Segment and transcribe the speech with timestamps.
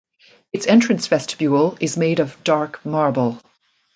[0.51, 3.39] Its entrance vestibule is made of dark marble.